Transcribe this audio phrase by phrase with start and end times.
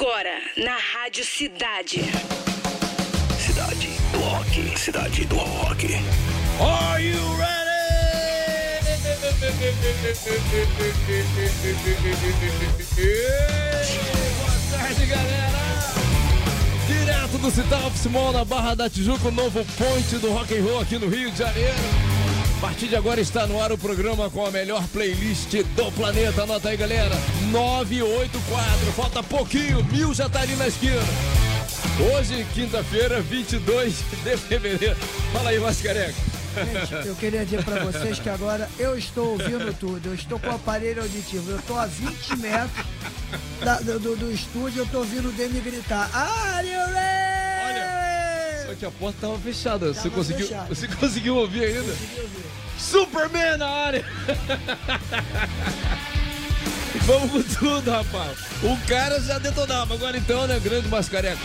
[0.00, 2.04] Agora, na Rádio Cidade.
[3.36, 4.78] Cidade do Rock.
[4.78, 5.88] Cidade do Rock.
[6.60, 7.58] Are you ready?
[14.38, 15.58] Boa tarde, galera.
[16.86, 20.62] Direto do Cital Office Mall na Barra da Tijuca, o novo ponte do rock and
[20.62, 22.07] roll aqui no Rio de Janeiro.
[22.58, 26.42] A partir de agora está no ar o programa com a melhor playlist do planeta.
[26.42, 27.14] Anota aí, galera.
[27.52, 28.92] 984.
[28.96, 29.84] Falta pouquinho.
[29.84, 31.00] Mil já tá ali na esquina.
[32.12, 33.94] Hoje, quinta-feira, 22
[34.24, 34.96] de fevereiro.
[35.32, 36.14] Fala aí, Mascareca.
[36.90, 40.08] Gente, eu queria dizer pra vocês que agora eu estou ouvindo tudo.
[40.08, 41.52] Eu estou com o aparelho auditivo.
[41.52, 42.86] Eu estou a 20 metros
[43.64, 44.80] da- do, do- do estúdio.
[44.80, 46.10] Eu estou ouvindo o Demi gritar.
[46.12, 47.27] Are you ready?
[48.74, 49.88] Que a porta tava fechada.
[49.94, 50.74] Você Tava conseguiu, fechada.
[50.74, 51.80] você conseguiu ouvir ainda?
[51.82, 52.44] Consegui ouvir.
[52.78, 54.04] Superman na área!
[57.06, 58.38] Vamos com tudo, rapaz.
[58.62, 59.94] O cara já detonava.
[59.94, 61.38] Agora então, né, grande mascareca.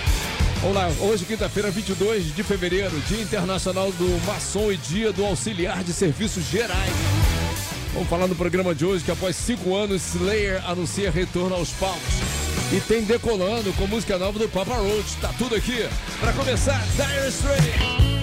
[0.62, 5.84] Vamos lá, hoje, quinta-feira, 22 de fevereiro, Dia Internacional do Maçom e Dia do Auxiliar
[5.84, 6.94] de Serviços Gerais.
[7.94, 12.43] Vamos falar no programa de hoje que após cinco anos, Slayer anuncia retorno aos palcos.
[12.72, 15.18] E tem decolando com música nova do Papa Roach.
[15.18, 15.88] Tá tudo aqui.
[16.20, 18.23] Pra começar, Dire Straits.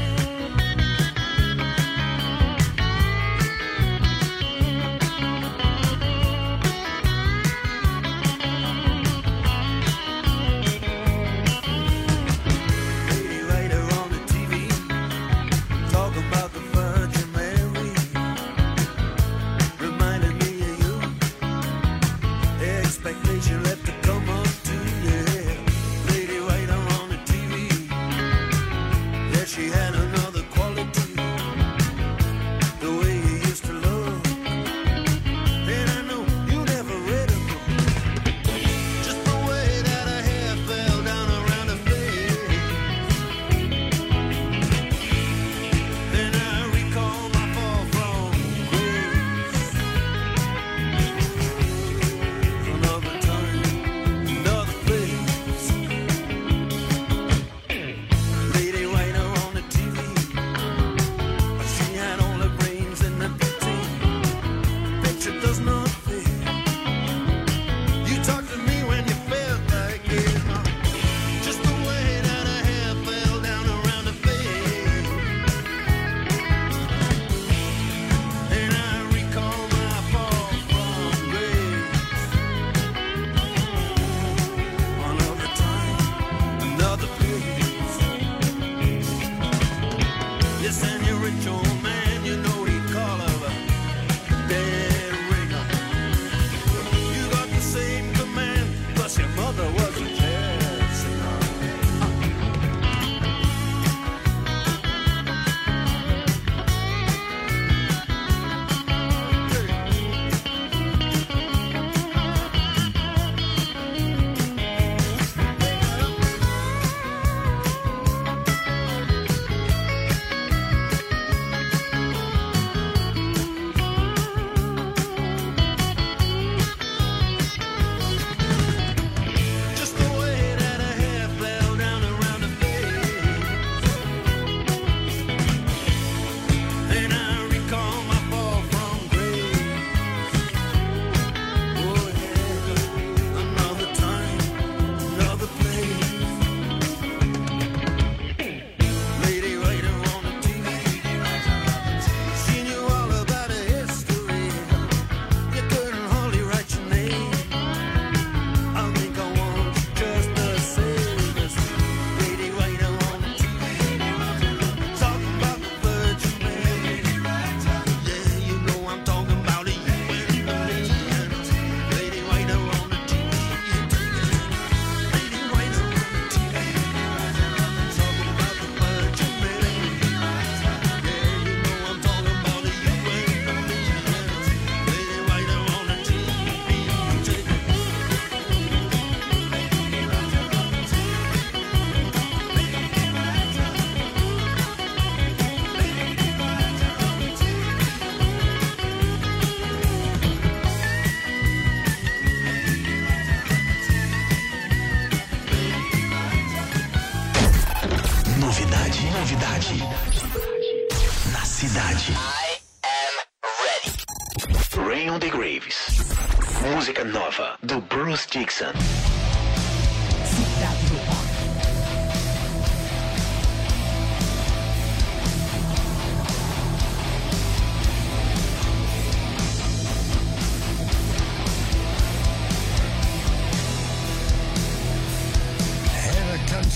[29.50, 29.89] She had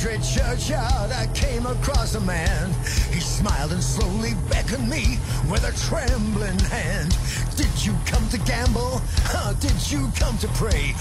[0.04, 2.72] country churchyard, I came across a man.
[3.10, 5.18] He smiled and slowly beckoned me
[5.50, 7.16] with a trembling hand.
[7.56, 9.00] Did you come to gamble?
[9.24, 10.94] Huh, did you come to pray?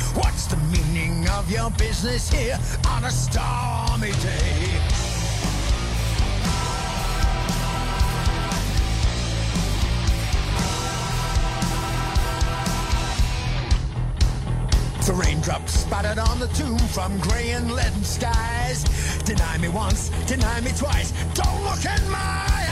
[1.53, 2.57] Your business here
[2.89, 4.81] on a stormy day?
[15.05, 18.83] The raindrops spattered on the tomb from gray and leaden skies.
[19.23, 21.11] Deny me once, deny me twice.
[21.35, 22.62] Don't look in my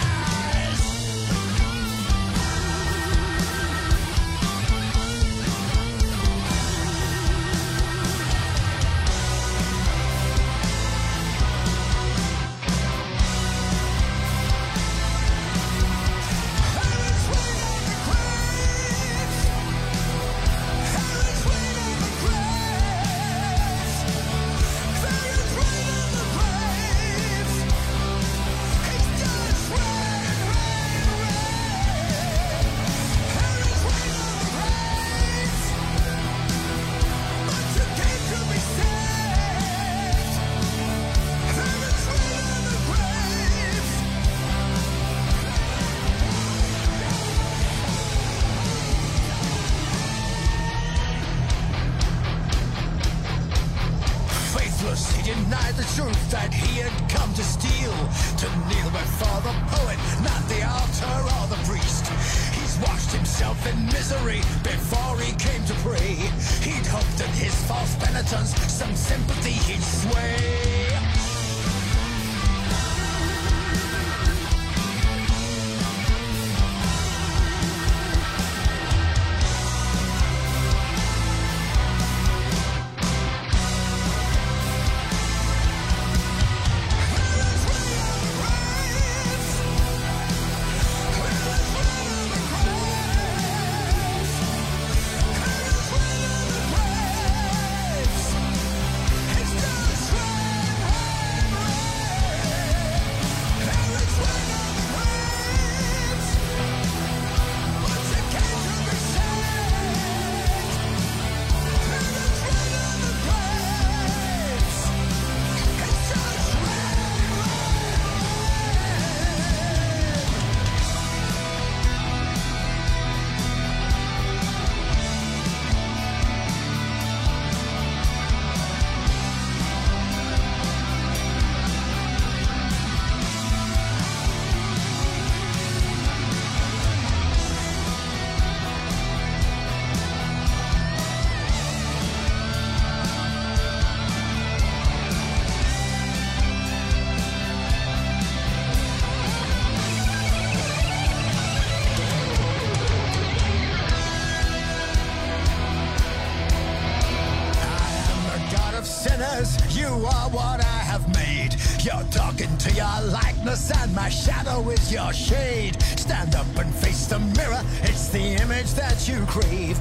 [163.92, 165.82] and my shadow is your shade.
[165.82, 169.80] Stand up and face the mirror, it's the image that you crave.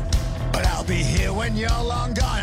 [0.53, 2.41] But I'll be here when you're long gone,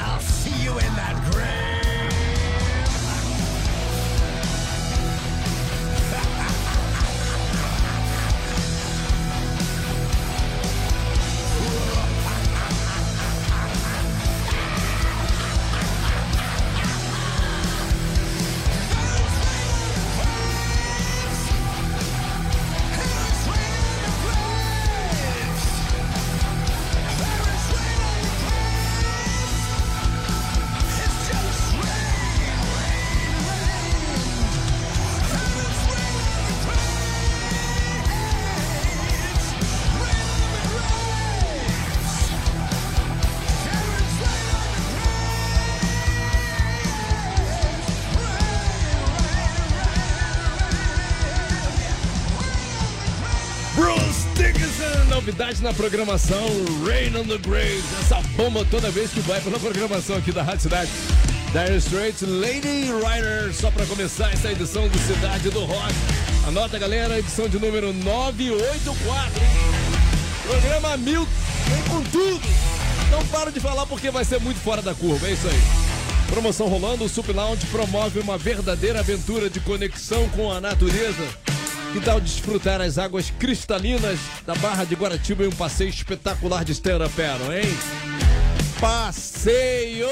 [55.37, 56.47] novidade na programação
[56.83, 57.85] Rain on the Graves.
[58.01, 60.89] Essa bomba toda vez que vai pela programação aqui da Rádio Cidade.
[61.51, 65.93] Dire Straits, Lady Rider, só para começar essa edição do Cidade do Rock.
[66.47, 69.43] Anota, galera, edição de número 984.
[69.43, 69.49] hein?
[70.43, 71.27] Programa mil,
[71.67, 72.41] vem com tudo.
[73.11, 75.61] Não para de falar porque vai ser muito fora da curva, é isso aí.
[76.29, 81.46] Promoção rolando, o Sup Lounge promove uma verdadeira aventura de conexão com a natureza.
[81.93, 86.73] Que tal desfrutar as águas cristalinas da Barra de Guaratiba em um passeio espetacular de
[86.75, 87.63] paddle, hein?
[88.79, 90.09] Passeio!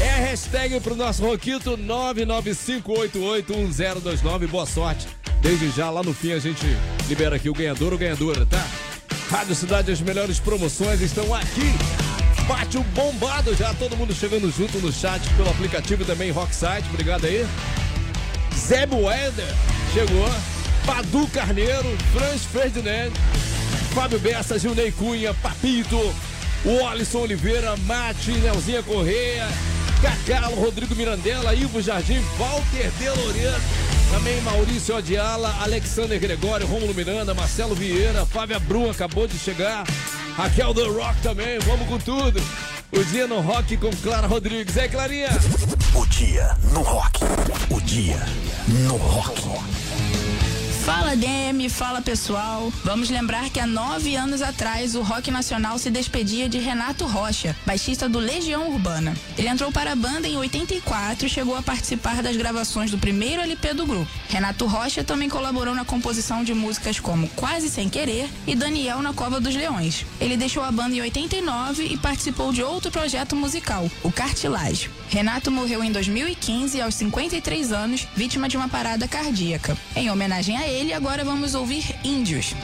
[0.00, 4.48] É a hashtag pro nosso Roquito 995881029.
[4.48, 5.06] Boa sorte.
[5.40, 6.66] Desde já, lá no fim, a gente
[7.06, 8.66] libera aqui o ganhador ou ganhadora, tá?
[9.30, 11.72] Rádio Cidade, as melhores promoções estão aqui.
[12.48, 16.88] Pátio bombado já, todo mundo chegando junto no chat pelo aplicativo e também Rockside.
[16.90, 17.46] Obrigado aí.
[18.56, 19.54] Zé Boeder
[19.92, 20.28] chegou.
[20.86, 23.10] Padu Carneiro, Franz Ferdinand,
[23.94, 25.98] Fábio Bessa, Gilney Cunha, Papito,
[26.64, 29.46] o Alisson Oliveira, Mate, Nelzinha Correia,
[30.02, 33.04] Cacalo, Rodrigo Mirandela, Ivo Jardim, Walter De
[34.10, 39.84] também Maurício Odiala, Alexander Gregório, Rômulo Miranda, Marcelo Vieira, Fábia Brum acabou de chegar,
[40.36, 42.40] Raquel The Rock também, vamos com tudo.
[42.92, 44.76] O dia no rock com Clara Rodrigues.
[44.76, 45.28] É, Clarinha?
[45.94, 47.24] O dia no rock.
[47.68, 48.20] O dia
[48.68, 49.42] no rock.
[50.84, 52.70] Fala DM, fala pessoal.
[52.84, 57.56] Vamos lembrar que há nove anos atrás o rock nacional se despedia de Renato Rocha,
[57.64, 59.16] baixista do Legião Urbana.
[59.38, 63.40] Ele entrou para a banda em 84 e chegou a participar das gravações do primeiro
[63.40, 64.10] LP do grupo.
[64.28, 69.14] Renato Rocha também colaborou na composição de músicas como Quase Sem Querer e Daniel na
[69.14, 70.04] Cova dos Leões.
[70.20, 74.90] Ele deixou a banda em 89 e participou de outro projeto musical, o Cartilagem.
[75.08, 79.76] Renato morreu em 2015 aos 53 anos, vítima de uma parada cardíaca.
[79.96, 82.54] Em homenagem a ele, agora vamos ouvir Índios.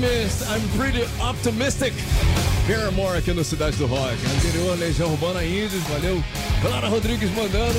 [0.00, 1.92] A pessimist, I'm pretty optimistic.
[2.66, 4.16] Paramore aqui no Cidade do Rock.
[4.36, 6.22] Anterior, Legião Urbana Índios, valeu.
[6.62, 7.78] Clara Rodrigues mandando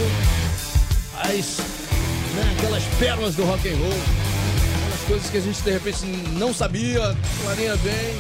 [1.15, 1.57] as,
[2.35, 3.93] né, aquelas pérolas do rock and roll.
[4.83, 7.15] Aquelas coisas que a gente de repente não sabia.
[7.43, 8.15] Clarinha vem,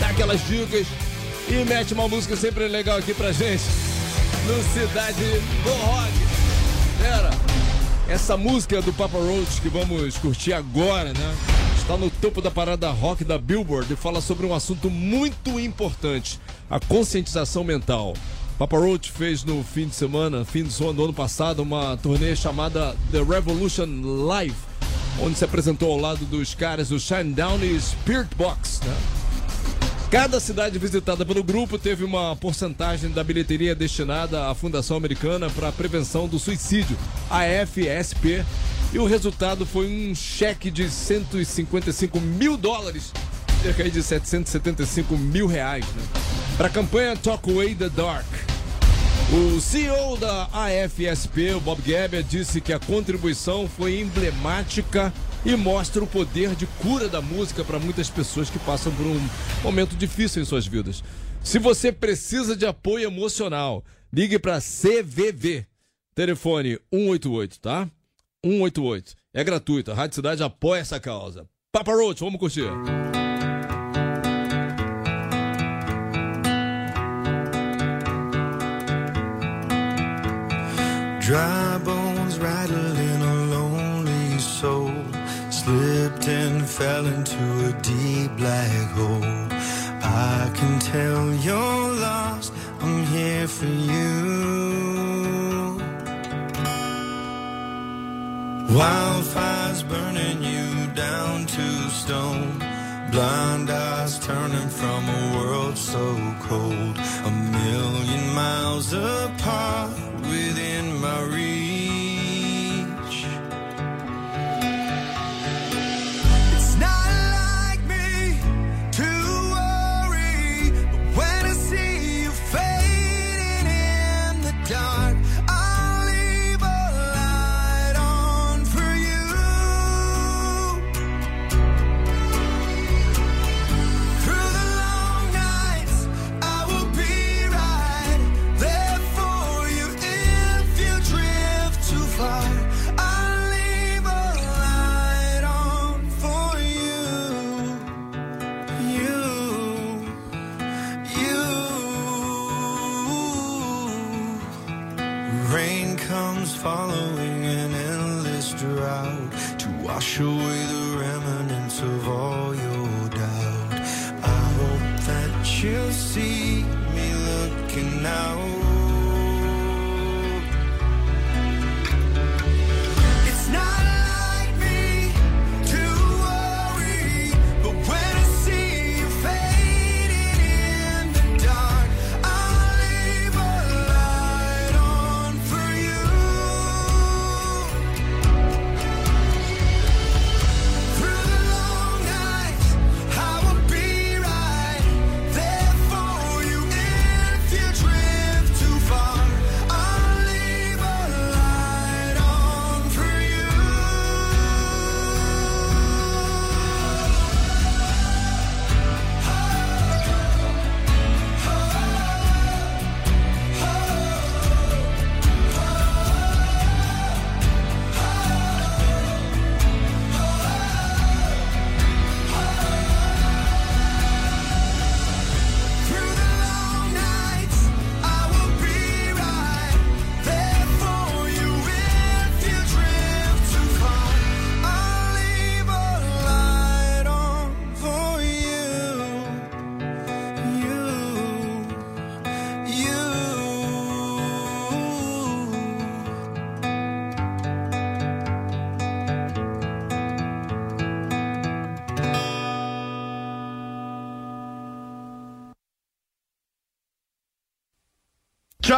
[0.00, 0.86] dá aquelas dicas
[1.48, 3.64] e mete uma música sempre legal aqui pra gente.
[4.46, 5.24] No Cidade
[5.62, 6.12] do Rock.
[7.00, 7.30] Pera,
[8.08, 11.49] essa música do Papa Roach que vamos curtir agora, né?
[11.90, 16.38] Está no topo da parada rock da Billboard e fala sobre um assunto muito importante:
[16.70, 18.14] a conscientização mental.
[18.56, 22.36] Papa Roach fez no fim de semana, fim de semana do ano passado, uma turnê
[22.36, 23.88] chamada The Revolution
[24.24, 24.54] Live,
[25.20, 28.96] onde se apresentou ao lado dos caras do Shinedown e Spirit Box, né?
[30.12, 35.70] Cada cidade visitada pelo grupo teve uma porcentagem da bilheteria destinada à Fundação Americana para
[35.70, 36.96] a Prevenção do Suicídio,
[37.28, 38.44] a FSP,
[38.92, 43.12] e o resultado foi um cheque de 155 mil dólares,
[43.62, 46.02] cerca de 775 mil reais, né?
[46.56, 48.26] Para a campanha Talk Away the Dark.
[49.32, 55.12] O CEO da AFSP, o Bob Geber, disse que a contribuição foi emblemática
[55.44, 59.28] e mostra o poder de cura da música para muitas pessoas que passam por um
[59.62, 61.04] momento difícil em suas vidas.
[61.44, 65.64] Se você precisa de apoio emocional, ligue para CVV.
[66.12, 67.88] Telefone 188, tá?
[68.44, 69.14] 188.
[69.34, 69.92] É gratuito.
[69.92, 71.46] A Rádio Cidade apoia essa causa.
[71.72, 72.70] Papa Roach, vamos curtir.
[81.20, 84.90] Dry bones rattling a lonely soul.
[85.50, 87.36] Slipped and fell into
[87.68, 89.22] a deep black hole.
[90.02, 92.52] I can tell you're lost.
[92.80, 94.39] I'm here for you.
[98.70, 102.58] Wildfires burning you down to stone.
[103.10, 106.96] Blind eyes turning from a world so cold.
[107.24, 110.09] A million miles apart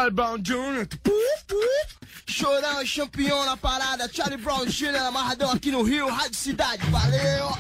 [0.03, 0.85] Charlie Brown Jr.
[1.05, 1.97] Puf, puf.
[2.27, 4.11] Chorão é campeão na parada.
[4.13, 4.97] Charlie Brown Jr.
[4.97, 6.83] amarradão aqui no Rio, Rádio Cidade.
[6.91, 7.57] Valeu!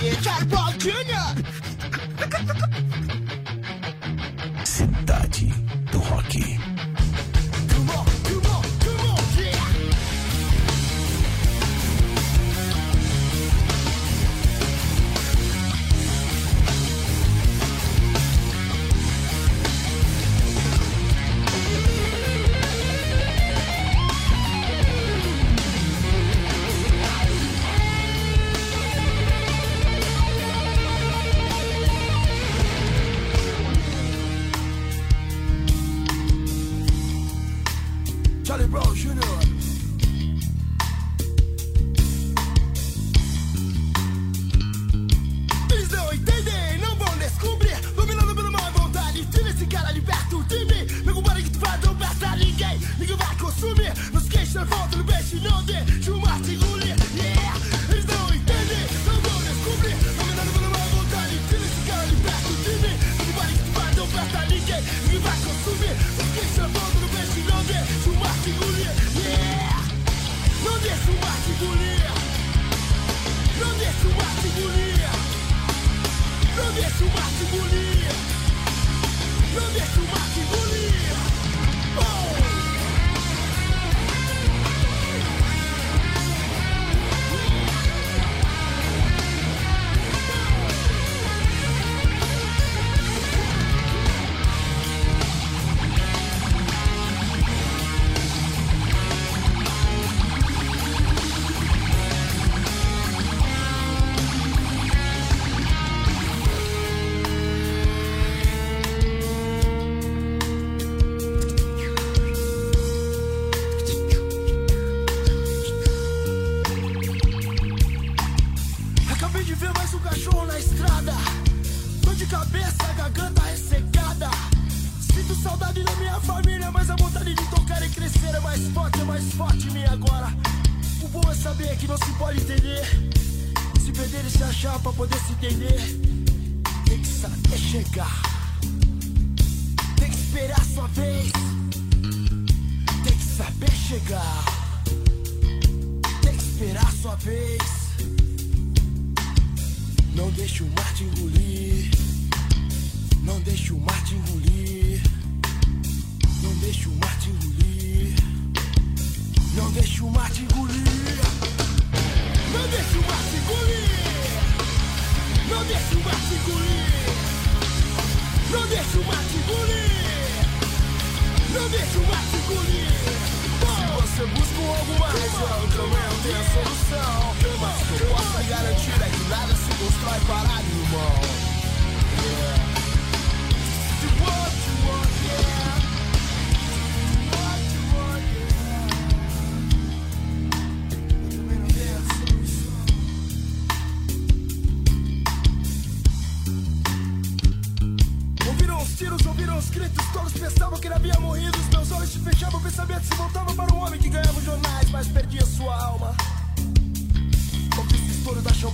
[0.00, 1.34] E Charlie Brown Jr.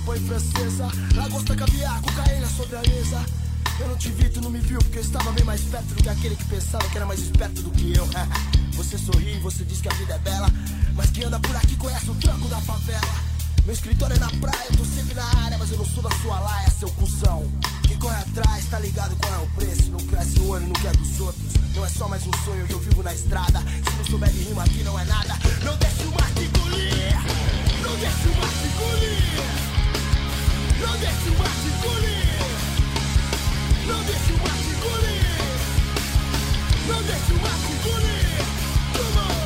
[0.01, 3.25] champanhe francesa, lagosta caviar, cocaína sobre a mesa.
[3.79, 6.03] Eu não te vi, tu não me viu, porque eu estava bem mais perto do
[6.03, 8.07] que aquele que pensava que era mais esperto do que eu.
[8.73, 10.47] Você sorri, você diz que a vida é bela,
[10.95, 13.01] mas quem anda por aqui conhece o tranco da favela.
[13.63, 16.09] Meu escritório é na praia, eu tô sempre na área, mas eu não sou da
[16.15, 17.51] sua laia, seu cuzão.
[17.87, 19.91] Quem corre atrás, tá ligado qual é o preço.
[19.91, 21.53] Não cresce o olho, não quer dos outros.
[21.75, 23.59] Não é só mais um sonho que eu vivo na estrada.
[23.59, 25.37] Se não souber de rima aqui, não é nada.
[25.63, 27.13] Não deixe o mar te engolir.
[27.83, 29.80] Não deixe o mar te engolir.
[30.81, 32.27] Não deixe o mar engolir.
[33.87, 34.51] Não deixe o mar.
[36.87, 38.45] Não deixe o mar engolir.
[38.93, 39.40] Come on.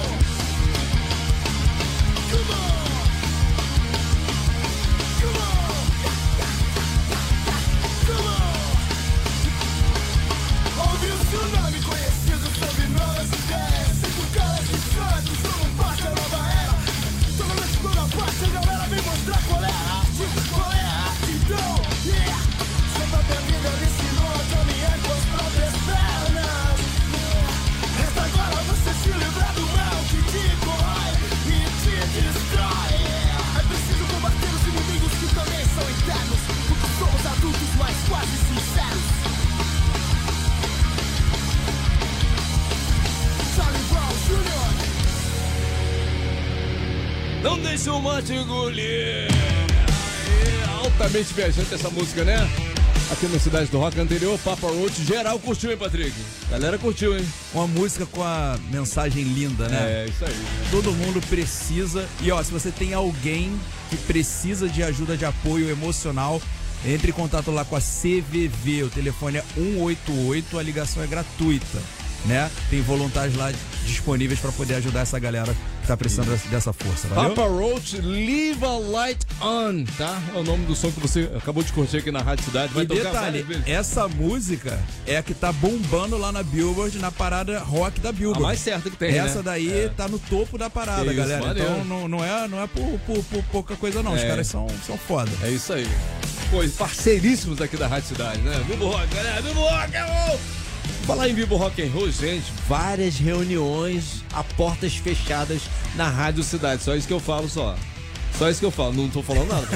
[47.46, 49.28] Não deixe o mate engolir.
[49.30, 52.38] Aê, altamente viajante essa música, né?
[53.12, 56.12] Aqui na Cidade do Rock anterior, Papa Roach, geral curtiu, hein, Patrick?
[56.50, 57.24] Galera curtiu, hein?
[57.54, 59.78] Uma música com a mensagem linda, né?
[59.78, 60.36] É, isso aí.
[60.72, 62.08] Todo mundo precisa.
[62.20, 63.56] E ó, se você tem alguém
[63.92, 66.42] que precisa de ajuda de apoio emocional,
[66.84, 68.86] entre em contato lá com a CVV.
[68.86, 71.80] O telefone é 188, a ligação é gratuita,
[72.28, 72.50] né?
[72.70, 73.52] Tem voluntários lá
[73.86, 77.36] disponíveis para poder ajudar essa galera que tá precisando dessa- dessa força, valeu?
[77.36, 80.20] Papa Roach, Leave a Light On, tá?
[80.34, 82.74] É o nome do som que você acabou de curtir aqui na Rádio Cidade.
[82.74, 87.12] Vai E tocar detalhe, essa música é a que tá bombando lá na Billboard, na
[87.12, 88.42] parada rock da A Billboard.
[88.42, 89.42] mais certa que tem, Essa né?
[89.44, 89.90] daí É.
[89.96, 91.46] tá no topo da parada, Isso, galera.
[91.46, 91.70] maneiro.
[91.72, 94.14] Então não, não é, não é por, por- por pouca coisa, não.
[94.14, 94.28] Os É.
[94.28, 95.30] caras são, são foda.
[95.44, 95.88] É isso aí.
[96.50, 98.64] Pois, parceiríssimos aqui da Rádio Cidade, né?
[98.68, 99.42] Vivo Rock, galera!
[99.44, 100.38] Vivo Rock, é
[101.06, 105.62] Falar em Vivo Rock and Roll, gente, várias reuniões a portas fechadas
[105.96, 106.82] na Rádio Cidade.
[106.82, 107.76] Só isso que eu falo só.
[108.36, 109.68] Só isso que eu falo, não tô falando nada.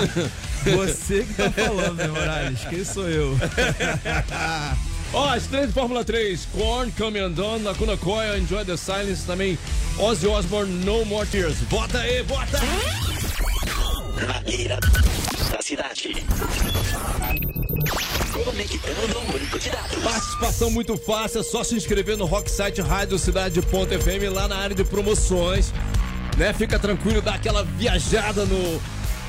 [0.64, 2.60] Você que tá falando, né, Morales?
[2.70, 3.38] Quem sou eu?
[5.12, 9.26] Ó, as três de Fórmula 3, Korn, Come and Done, Lacuna Coil, Enjoy the Silence,
[9.26, 9.58] também
[9.98, 11.58] Ozzy Osbourne, No More Tears.
[11.68, 12.58] Bota aí, bota!
[14.26, 14.80] Na beira
[15.52, 16.24] da cidade.
[20.02, 24.84] Participação muito fácil, é só se inscrever no Rocksite Rádio Cidade.fm lá na área de
[24.84, 25.72] promoções.
[26.36, 26.52] Né?
[26.52, 28.80] Fica tranquilo, dá aquela viajada no,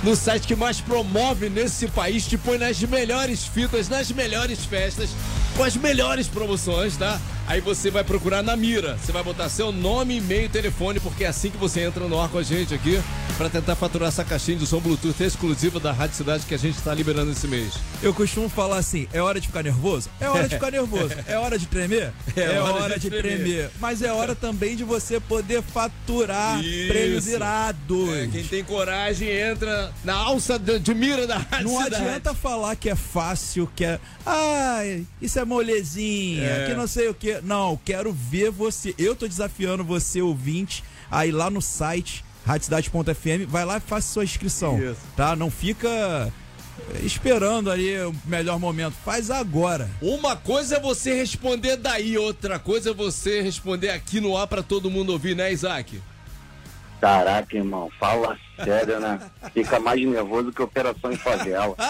[0.04, 5.10] no site que mais promove nesse país, te põe nas melhores fitas, nas melhores festas,
[5.56, 7.20] com as melhores promoções, tá?
[7.48, 8.98] Aí você vai procurar na mira.
[8.98, 12.28] Você vai botar seu nome, e-mail telefone, porque é assim que você entra no ar
[12.30, 13.00] com a gente aqui,
[13.38, 16.82] pra tentar faturar essa caixinha de som Bluetooth exclusiva da Rádio Cidade que a gente
[16.82, 17.74] tá liberando esse mês.
[18.02, 20.10] Eu costumo falar assim: é hora de ficar nervoso?
[20.20, 21.14] É hora de ficar nervoso.
[21.28, 22.12] É hora de tremer?
[22.36, 23.70] É, hora, de, tremer.
[23.80, 26.88] Mas é hora também de você poder faturar Isso.
[26.90, 28.10] prêmios irados.
[28.14, 32.04] É, quem tem coragem entra na alça de, de mira da Rádio Não Cidade.
[32.04, 34.00] adianta falar que é fácil, que é.
[34.26, 36.66] Ai, isso é molezinha, É.
[36.68, 37.35] que não sei o que.
[37.42, 38.94] Não, quero ver você.
[38.98, 44.14] Eu tô desafiando você, ouvinte, a ir lá no site radiocidade.fm, vai lá e faça
[44.14, 44.78] sua inscrição.
[44.82, 45.02] Isso.
[45.16, 45.36] Tá?
[45.36, 48.94] Não fica eh, esperando ali o melhor momento.
[49.04, 49.90] Faz agora.
[50.02, 54.62] Uma coisa é você responder daí, outra coisa é você responder aqui no ar pra
[54.62, 56.00] todo mundo ouvir, né, Isaac?
[57.06, 59.20] Caraca, irmão, fala sério, né?
[59.54, 61.76] Fica mais nervoso que operação em favela.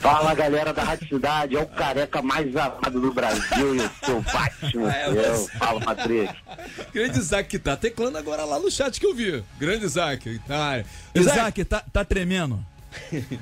[0.00, 4.20] Fala, galera da Rádio Cidade, é o careca mais amado do Brasil e o seu
[4.20, 4.92] Batman.
[4.92, 5.46] É, eu.
[5.58, 6.34] Fala, Patrick.
[6.92, 9.44] Grande Isaac que tá teclando agora lá no chat que eu vi.
[9.60, 10.40] Grande Isaac.
[10.40, 10.82] Tá.
[11.14, 12.58] Isaac, tá, tá tremendo?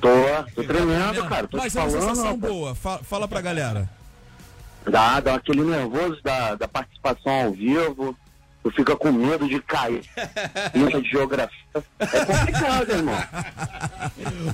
[0.03, 1.49] Tô, tô tremendo, cara.
[1.49, 2.09] Tô te Mas é uma falando.
[2.09, 2.53] sensação rapaz.
[2.53, 2.75] boa.
[2.75, 3.89] Fa- fala pra galera.
[4.85, 8.15] Dá, dá aquele nervoso da, da participação ao vivo.
[8.65, 10.03] Tu fica com medo de cair.
[10.75, 11.57] Muita geografia.
[12.01, 13.15] É complicado, irmão.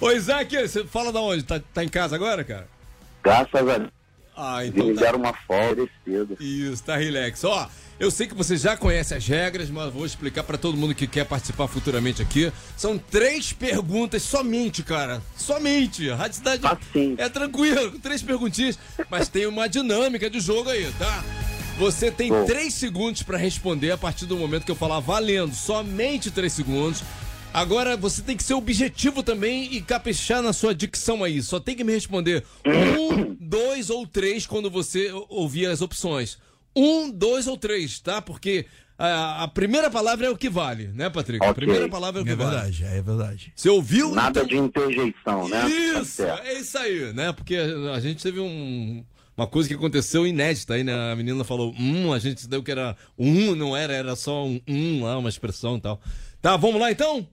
[0.00, 1.44] Ô, Isaac, você fala da onde?
[1.44, 2.66] Tá, tá em casa agora, cara?
[3.22, 3.90] Graças a Deus.
[4.36, 5.00] Ah, Me então tá.
[5.02, 6.36] deram uma folga cedo.
[6.40, 7.44] Isso, tá relax.
[7.44, 7.68] Ó,
[8.00, 11.06] eu sei que você já conhece as regras, mas vou explicar pra todo mundo que
[11.06, 12.50] quer participar futuramente aqui.
[12.76, 15.22] São três perguntas somente, cara.
[15.36, 16.10] Somente.
[16.10, 17.14] A Rádio Cidade Facinho.
[17.18, 21.22] é tranquilo, três perguntinhas, mas tem uma dinâmica de jogo aí, tá?
[21.78, 22.44] Você tem Bom.
[22.44, 25.54] três segundos pra responder a partir do momento que eu falar valendo.
[25.54, 27.02] Somente três segundos.
[27.52, 31.42] Agora você tem que ser objetivo também e caprichar na sua dicção aí.
[31.42, 36.38] Só tem que me responder um, dois ou três quando você ouvir as opções.
[36.76, 38.20] Um, dois ou três, tá?
[38.22, 41.44] Porque a, a primeira palavra é o que vale, né, Patrick?
[41.44, 41.54] A Ok.
[41.64, 42.50] primeira palavra é o que É vale.
[42.50, 43.52] verdade, é verdade.
[43.56, 44.12] Você ouviu?
[44.14, 45.62] Nada Então- de interjeição, né?
[45.62, 46.46] Tá isso, certo.
[46.46, 47.32] é isso aí, né?
[47.32, 49.02] Porque a gente teve um,
[49.40, 51.12] uma coisa que aconteceu inédita aí, né?
[51.12, 54.60] A menina falou um, a gente deu que era um, não era, era só um,
[54.68, 55.98] um lá, uma expressão e tal.
[56.42, 57.26] Tá, vamos lá então?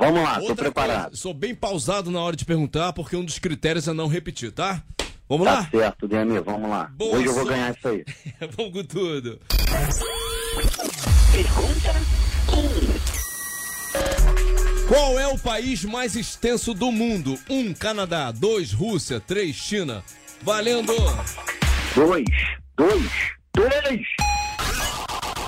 [0.00, 1.02] Vamos lá, tô Outra preparado.
[1.10, 4.50] coisa, sou bem pausado na hora de perguntar, porque um dos critérios é não repetir,
[4.50, 4.82] tá?
[5.28, 5.68] Vamos Tá lá?
[5.70, 6.90] certo, Demi, vamos lá.
[6.96, 7.56] Boa Hoje eu vou sorte.
[7.58, 8.04] ganhar isso aí.
[8.56, 9.38] vamos com tudo.
[11.32, 11.92] Pergunta
[14.84, 14.88] 1.
[14.88, 17.38] Qual é o país mais extenso do mundo?
[17.50, 18.30] Um, Canadá.
[18.32, 19.20] Dois, Rússia.
[19.20, 20.02] Três, China.
[20.46, 20.94] Valendo!
[21.96, 22.24] Dois,
[22.76, 23.10] dois,
[23.52, 24.00] dois.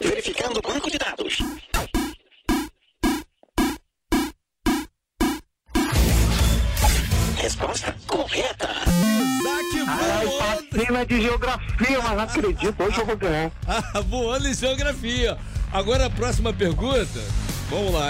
[0.03, 1.39] Verificando o banco de dados.
[7.37, 8.71] Resposta correta.
[9.39, 11.07] Isaac Ai, voando!
[11.07, 12.83] de geografia, mas não acredito.
[12.83, 13.53] Hoje eu vou ganhar.
[13.69, 15.39] Ah, voando em geografia.
[15.73, 17.21] Agora a próxima pergunta.
[17.71, 18.09] Vamos lá.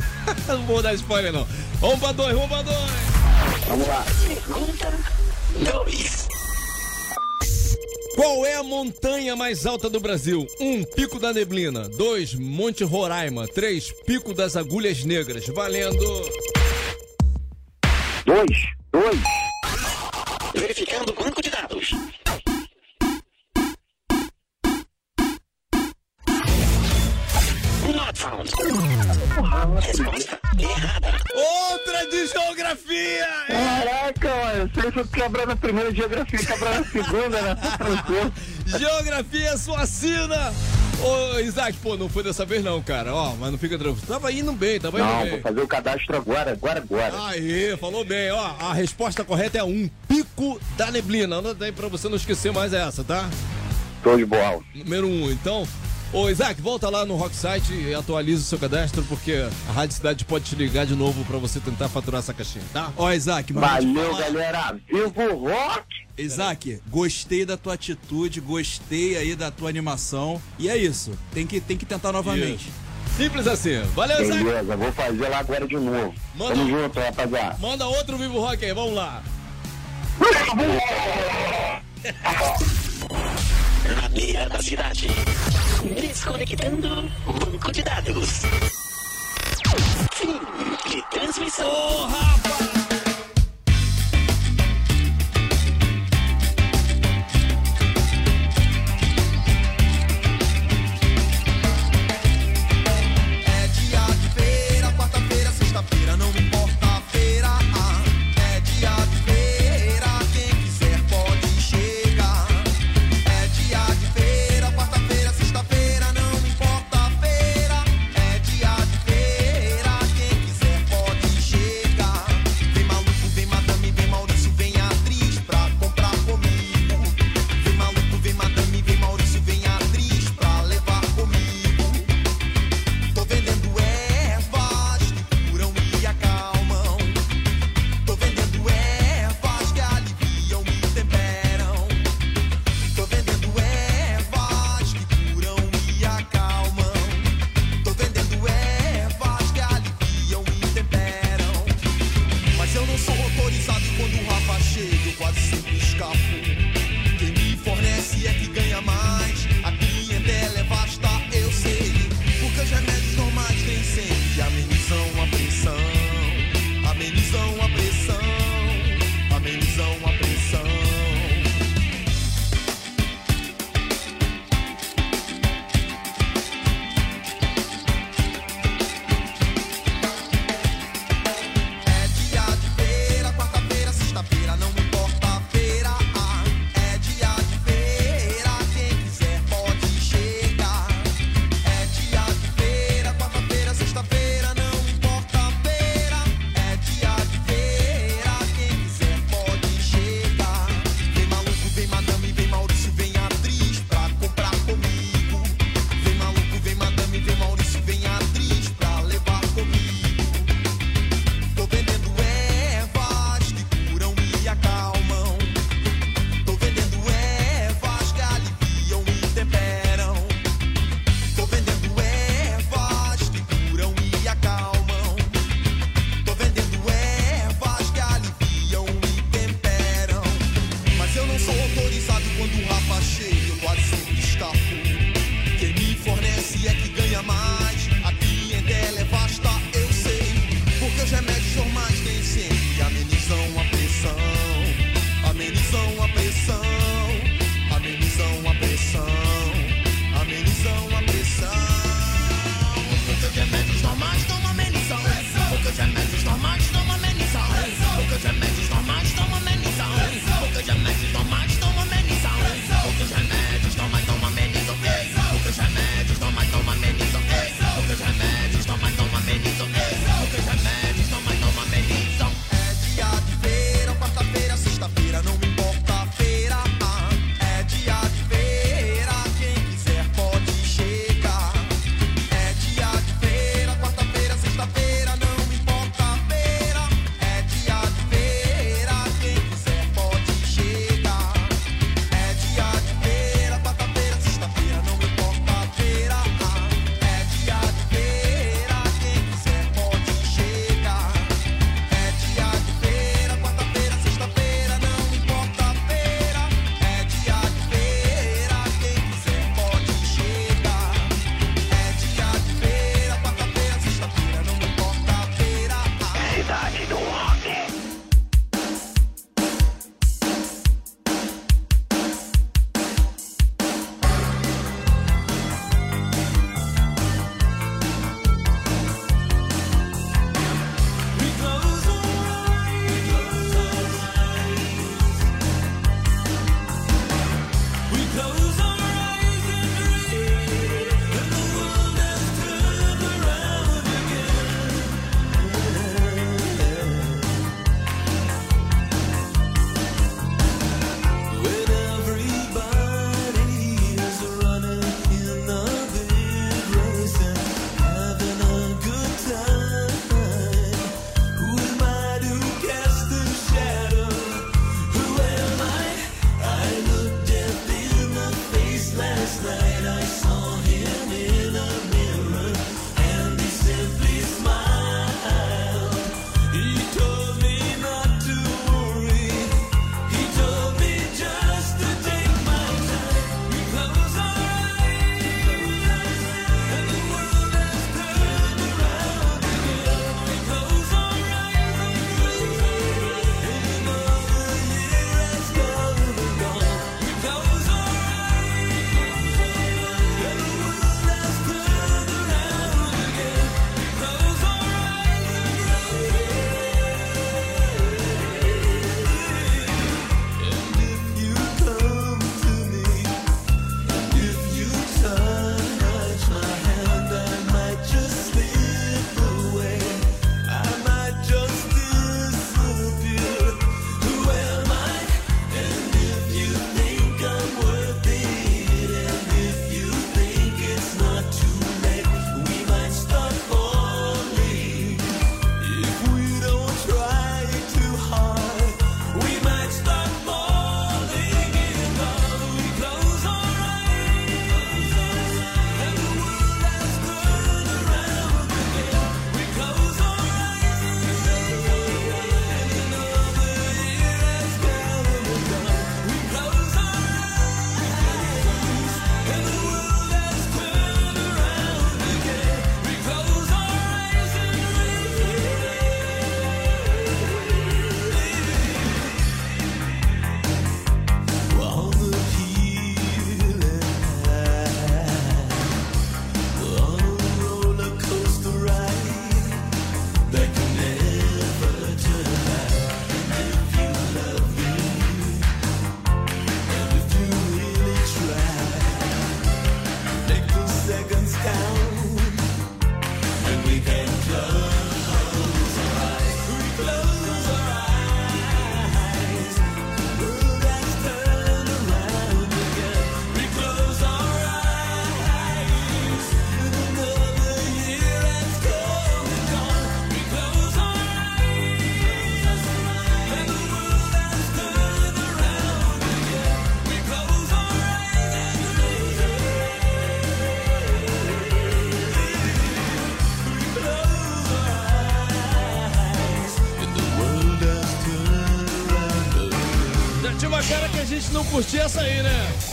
[0.48, 1.46] Não vou dar spoiler, não.
[1.80, 2.90] Vamos pra dois, vamos pra dois.
[3.68, 4.04] Vamos lá.
[4.26, 5.21] Pergunta
[5.60, 6.28] 2.
[8.14, 10.46] Qual é a montanha mais alta do Brasil?
[10.60, 11.88] Um, Pico da Neblina.
[11.88, 13.48] Dois, Monte Roraima.
[13.48, 15.46] Três, Pico das Agulhas Negras.
[15.46, 16.06] Valendo!
[18.26, 19.20] Dois, dois.
[20.54, 21.90] Verificando o banco de dados.
[28.22, 28.48] Found.
[29.82, 31.18] Resposta errada.
[31.34, 33.28] Outra de geografia!
[33.48, 34.70] Caraca, mano.
[34.74, 37.56] Você foi quebrando a primeira geografia, quebrando a segunda, né?
[38.78, 40.52] Geografia sua sina!
[41.02, 43.12] Ô, Isaac, pô, não foi dessa vez não, cara.
[43.12, 44.06] Ó, mas não fica tranquilo.
[44.06, 45.30] Tava indo bem, tava indo Não, bem.
[45.32, 47.26] vou fazer o cadastro agora, agora, agora.
[47.26, 48.54] Aí, falou bem, ó.
[48.60, 51.36] A resposta correta é um pico da neblina.
[51.38, 53.28] Anota aí pra você não esquecer mais essa, tá?
[54.04, 54.60] Tô de bola.
[54.76, 55.28] Número um.
[55.32, 55.66] Então,
[56.12, 59.32] Ô, Isaac, volta lá no Rock Site e atualiza o seu cadastro, porque
[59.68, 62.92] a Rádio Cidade pode te ligar de novo pra você tentar faturar essa caixinha, tá?
[62.98, 64.76] Ó, Isaac, Valeu, galera.
[64.92, 65.86] Viva o rock!
[66.18, 70.40] Isaac, gostei da tua atitude, gostei aí da tua animação.
[70.58, 72.70] E é isso, tem que, tem que tentar novamente.
[73.16, 73.80] Simples assim.
[73.94, 74.44] Valeu, Isaac.
[74.44, 76.14] Beleza, vou fazer lá agora de novo.
[76.34, 77.56] Manda- Tamo junto, rapaziada.
[77.58, 79.22] Manda outro Vivo Rock aí, vamos lá.
[83.96, 85.08] Na beira da cidade.
[85.82, 88.42] Desconectando banco de dados.
[90.12, 90.38] Fim
[90.88, 92.08] de transmissão.
[92.08, 92.31] É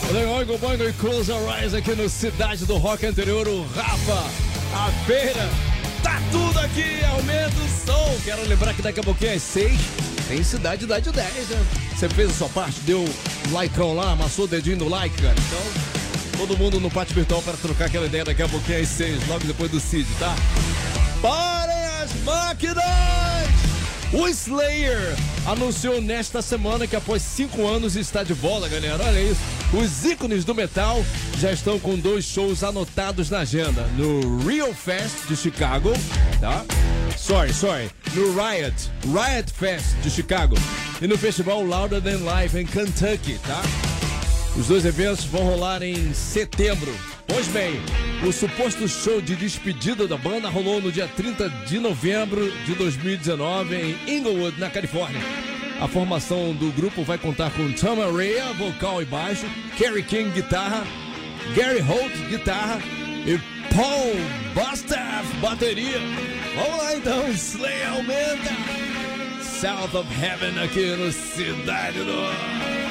[0.09, 4.25] O Oingo Boingo e Close Your Eyes aqui no Cidade do Rock anterior, o Rafa,
[4.73, 5.47] a feira.
[6.01, 8.17] Tá tudo aqui, aumenta o som.
[8.25, 9.79] Quero lembrar que daqui a pouquinho às seis
[10.27, 11.65] tem Cidade Idade 10, né?
[11.95, 13.05] Você fez a sua parte, deu
[13.51, 15.35] likeão lá, amassou o dedinho no like, cara.
[15.37, 19.27] Então, todo mundo no pátio virtual para trocar aquela ideia daqui a pouquinho às seis,
[19.27, 20.35] logo depois do Cid, tá?
[21.21, 22.83] Parem as máquinas!
[24.11, 29.03] O Slayer anunciou nesta semana que após cinco anos está de volta, galera.
[29.03, 29.58] Olha isso.
[29.71, 31.05] Os ícones do metal
[31.37, 33.83] já estão com dois shows anotados na agenda.
[33.95, 35.91] No Rio Fest de Chicago,
[36.41, 36.65] tá?
[37.15, 37.91] Sorry, sorry.
[38.15, 40.55] No Riot, Riot Fest de Chicago.
[40.99, 43.61] E no festival Louder Than Life em Kentucky, tá?
[44.57, 46.91] Os dois eventos vão rolar em setembro.
[47.27, 47.79] Pois bem,
[48.27, 53.75] o suposto show de despedida da banda rolou no dia 30 de novembro de 2019
[53.75, 55.21] em Inglewood, na Califórnia.
[55.81, 59.45] A formação do grupo vai contar com Tom Araya, vocal e baixo,
[59.77, 60.85] Kerry King, guitarra,
[61.55, 62.79] Gary Holt, guitarra
[63.25, 63.37] e
[63.73, 64.15] Paul
[64.53, 65.99] Bostaph, bateria.
[66.55, 68.79] Vamos lá então, Slay aumenta!
[69.41, 72.88] South of Heaven aqui no Cidade do...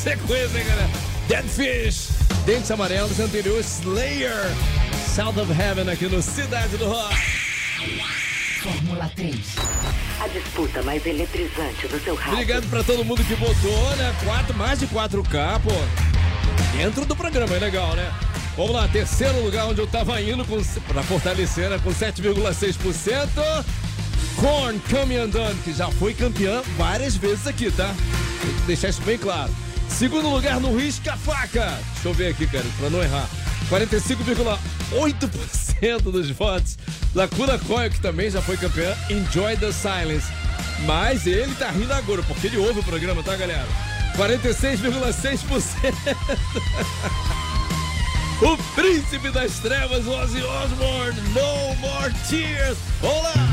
[0.00, 0.90] sequência, hein, galera?
[1.28, 2.08] Dead Fish,
[2.46, 4.50] Dentes Amarelos, anterior Slayer,
[5.14, 7.14] Sound of Heaven aqui no Cidade do Rock.
[8.62, 9.36] Fórmula 3.
[10.20, 12.32] A disputa mais eletrizante do seu rádio.
[12.32, 14.14] Obrigado pra todo mundo que votou, né?
[14.24, 15.70] Quatro, mais de 4K, pô.
[16.76, 18.10] Dentro do programa, é legal, né?
[18.56, 21.78] Vamos lá, terceiro lugar onde eu tava indo com, pra fortalecer, né?
[21.82, 23.64] Com 7,6%.
[24.36, 27.94] Korn Come Andando, que já foi campeã várias vezes aqui, tá?
[28.40, 29.50] Tem que deixar isso bem claro.
[30.00, 31.78] Segundo lugar no Risca Faca.
[31.92, 33.28] Deixa eu ver aqui, cara, pra não errar.
[33.68, 36.78] 45,8% dos votos.
[37.14, 38.96] Lacuna Coil, que também já foi campeã.
[39.10, 40.26] Enjoy the Silence.
[40.86, 43.68] Mas ele tá rindo agora, porque ele ouve o programa, tá, galera?
[44.16, 45.92] 46,6%.
[48.40, 51.20] o príncipe das trevas, Ozzy Osbourne.
[51.34, 52.78] No more tears.
[53.02, 53.49] Olá!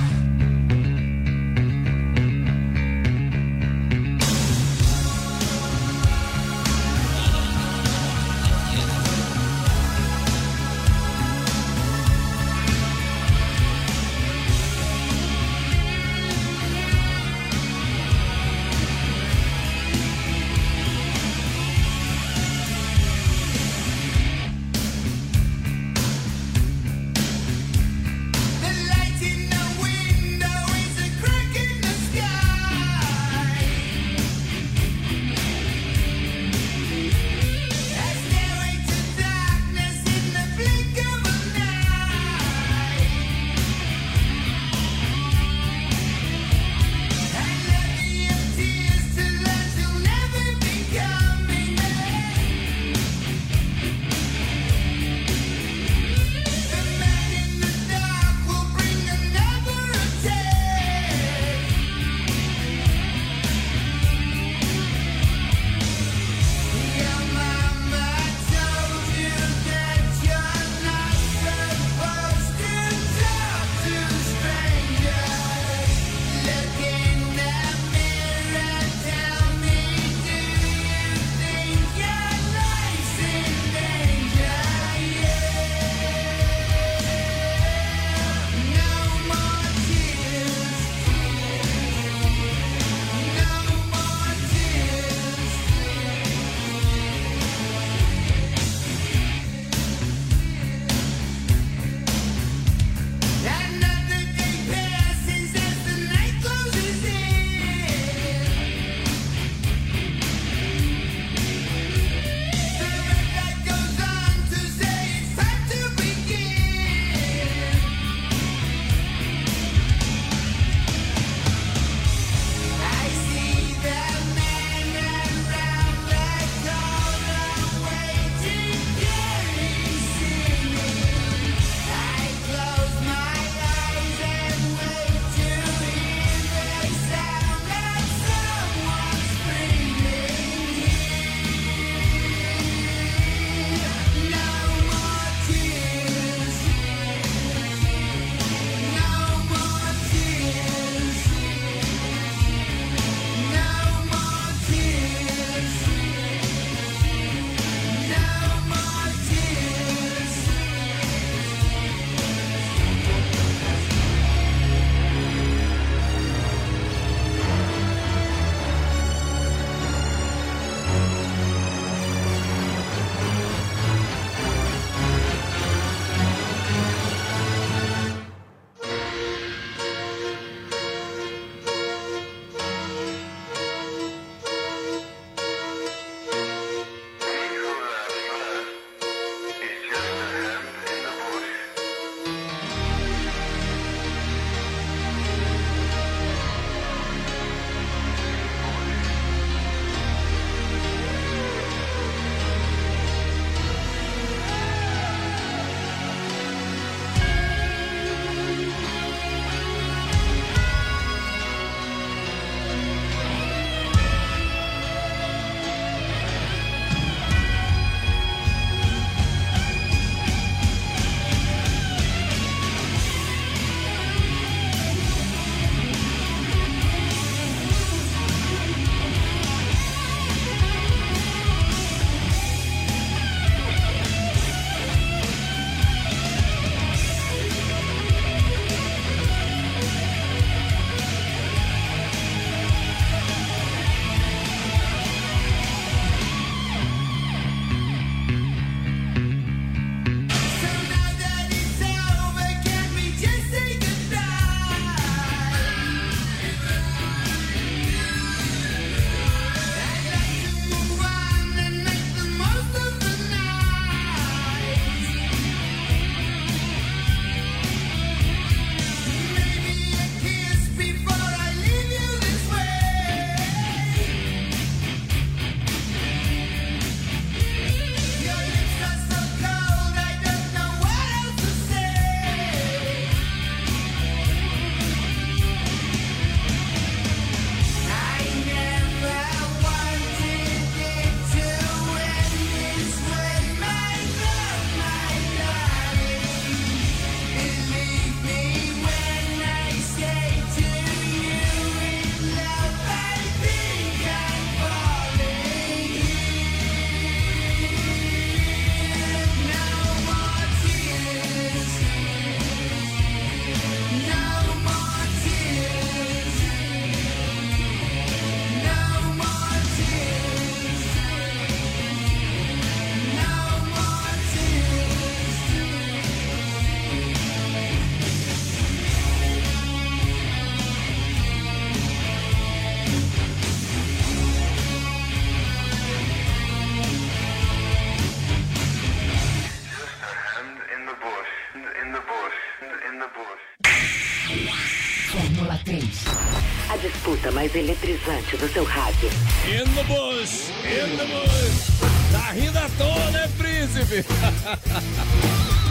[347.58, 349.10] Eletrizante do seu rádio.
[349.46, 351.72] In the bush, in the bush.
[352.12, 354.06] Tá rindo à toa, né, príncipe?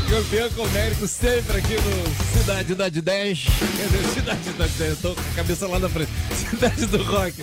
[0.08, 3.44] Campeão comérico sempre aqui no Cidade da 10.
[3.76, 6.10] Quer dizer, Cidade da 10, tô com a cabeça lá na frente.
[6.50, 7.34] Cidade do Rock.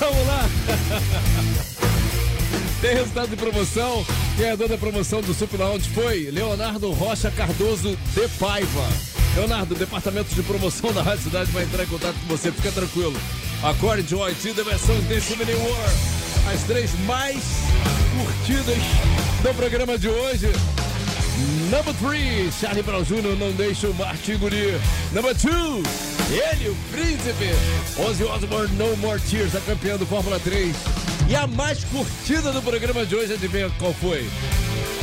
[0.00, 0.48] Vamos lá.
[2.80, 4.04] Tem resultado de promoção.
[4.36, 9.11] Ganhador da promoção do Super Lounge foi Leonardo Rocha Cardoso de Paiva.
[9.34, 12.70] Leonardo, o departamento de promoção da Rádio Cidade vai entrar em contato com você, fica
[12.70, 13.16] tranquilo.
[13.62, 16.52] Acorde o IT da versão Dance Mini War.
[16.52, 17.42] As três mais
[18.14, 18.78] curtidas
[19.42, 20.50] do programa de hoje.
[21.70, 23.36] Number 3, Charlie Brown Jr.
[23.38, 24.78] não deixa o Martin Guri.
[25.12, 25.82] Number 2,
[26.30, 27.50] ele, o príncipe.
[28.06, 30.76] Ozzy Osbourne, No More Tears, a campeã do Fórmula 3.
[31.30, 34.28] E a mais curtida do programa de hoje, adivinha qual foi?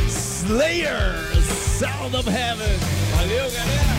[0.08, 1.16] Slayer,
[1.80, 2.78] Sound of Heaven.
[3.16, 3.99] Valeu, galera.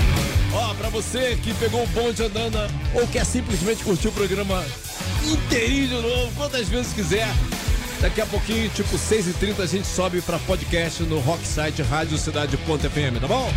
[0.81, 2.59] Ó, pra você que pegou o bonde andando
[2.95, 4.65] ou quer simplesmente curtir o programa
[5.31, 7.29] inteirinho de novo, quantas vezes quiser.
[8.01, 13.29] Daqui a pouquinho, tipo 6h30, a gente sobe pra podcast no Rocksite Rádio Cidade.fm, tá
[13.29, 13.53] bom?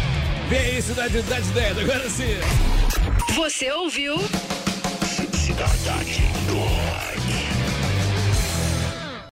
[0.50, 2.36] Vem aí, Cidade das 10, agora sim.
[3.36, 4.18] Você ouviu?
[5.34, 7.03] Cidade do